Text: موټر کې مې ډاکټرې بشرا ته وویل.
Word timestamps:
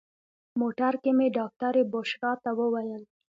موټر 0.59 0.93
کې 1.03 1.11
مې 1.17 1.27
ډاکټرې 1.37 1.83
بشرا 1.91 2.31
ته 2.43 2.49
وویل. 2.59 3.03